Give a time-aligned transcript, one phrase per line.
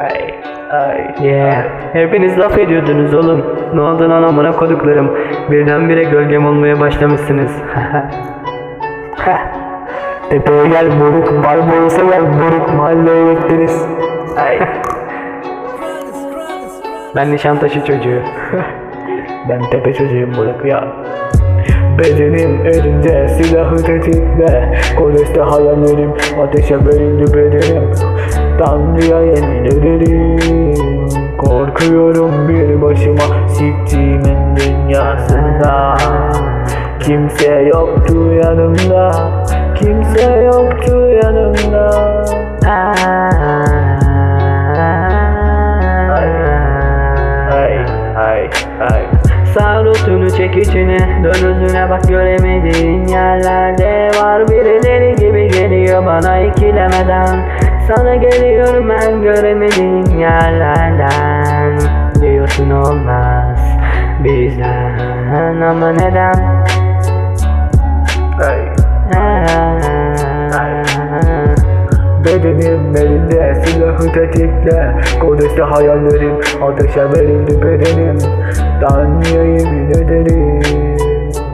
[0.00, 0.34] Ay,
[0.70, 1.14] ay.
[1.22, 1.64] Yeah.
[1.92, 3.44] Hepiniz laf ediyordunuz oğlum.
[3.74, 5.18] Ne oldu lan amına koduklarım?
[5.50, 7.50] Birdenbire gölgem olmaya başlamışsınız.
[10.30, 13.86] Tepeye gel moruk, Barbaros'a gel moruk, mahalleye bekleriz.
[14.36, 14.58] Ay.
[17.16, 18.20] ben Nişantaşı çocuğu.
[19.48, 20.88] Ben tepe çocuğum moruk ya.
[21.98, 27.92] Bedenim elinde, silahı tetikle Kodeste hayallerim, ateşe verildi bedenim
[28.58, 30.74] Tanrı'ya yemin ederim
[31.38, 35.96] Korkuyorum bir başıma siktiğimin dünyasında.
[37.00, 39.12] Kimse yoktu yanımda
[39.74, 41.90] Kimse yoktu yanımda.
[49.58, 54.48] Sarutunu çek içine Dön özüne bak göremediğin yerlerde Var.
[54.48, 57.55] Birileri gibi geliyor bana ikilemeden
[57.88, 61.78] Sana geliyorum ben göremediğin yerlerden.
[62.20, 63.58] Diyorsun olmaz
[64.24, 65.60] bizden.
[65.60, 66.34] Ama neden?
[68.42, 68.76] ay
[72.24, 74.94] Bedenim elinde silahı tetikle.
[75.20, 78.18] Kodeste hayallerim ateşe verildi bedenim.
[78.80, 80.96] Tanrı'ya yemin ederim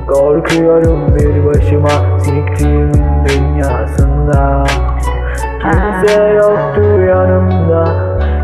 [0.06, 4.64] Korkuyorum bir başıma siktiğimin dünyasında
[5.62, 7.84] Kimse yoktu yanımda.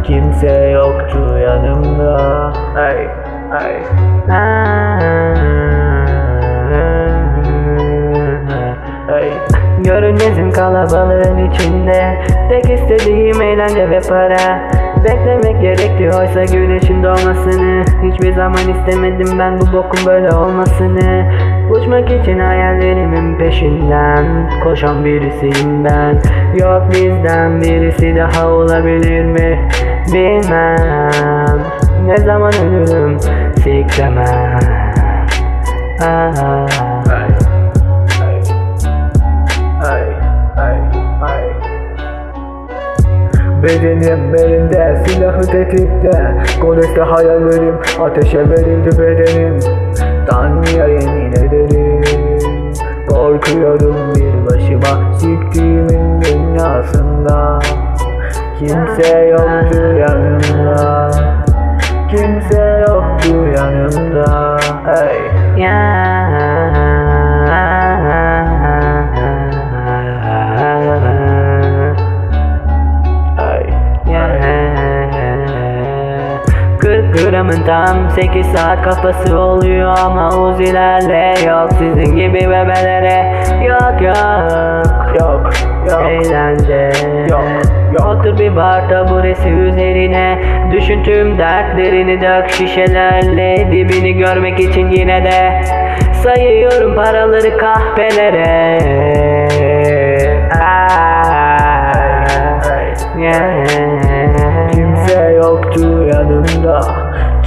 [0.02, 2.52] Kimse yoktu yanımda.
[2.77, 3.08] Ay
[3.52, 3.83] ay.
[9.12, 9.30] Ay.
[9.84, 12.19] Görünmezim kalabalığın içinde.
[12.48, 14.70] Tek istediğim eğlence ve para
[15.04, 21.32] Beklemek gerekti oysa güneşin doğmasını Hiçbir zaman istemedim ben bu bokun böyle olmasını.
[21.70, 26.19] Uçmak için hayallerimin peşinden Koşan birisiyim ben.
[26.60, 29.69] Yok bizden birisi daha olabilir mi?
[30.12, 31.60] Bilmem.
[32.06, 33.19] Ne zaman ölürüm
[33.56, 34.58] Siklemem.
[36.02, 36.88] Ah.
[43.69, 46.34] Bedenim elinde silahı tetikte.
[46.61, 49.59] Kodeste hayallerim ateşe verildi bedenim.
[50.31, 52.03] Tanrı'ya yemin ederim.
[53.09, 57.59] Korkuyorum bir başıma siktiğimin dünyasında.
[58.59, 61.11] Kimse yoktu yanımda.
[62.11, 64.56] Kimse yoktu yanımda.
[64.87, 65.19] Hey.
[65.67, 66.78] Ay
[77.19, 84.17] Kırk gramın tam 8 saat kafası oluyor ama uzilerle yok sizin gibi bebelere yok yok
[85.21, 85.51] Yok
[85.91, 86.91] yok eğlence
[87.31, 87.45] Yok,
[87.93, 88.06] yok.
[88.06, 90.43] Otur bir bar taburesi üzerine
[90.73, 95.62] Düşün tüm dertlerini dök şişelerle Dibini görmek için yine de
[96.23, 98.79] Sayıyorum paraları kahvelere
[100.61, 101.29] Ay.
[103.23, 103.68] Yeah.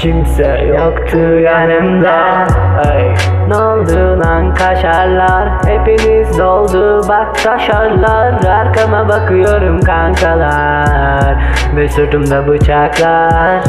[0.01, 2.47] Kimse yoktu yanımda.
[2.89, 3.15] Ay
[3.47, 5.49] Ne oldu lan kaşarlar?
[5.65, 8.45] Hepiniz doldu bak taşarlar.
[8.45, 11.35] Arkama bakıyorum kankalar.
[11.75, 13.63] Ve sırtımda bıçaklar.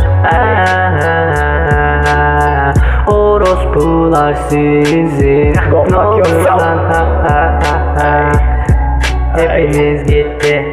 [3.06, 5.53] Orospular sizi.
[5.71, 6.78] Go fuck Ne oldu lan.
[9.37, 10.65] Hepiniz gitti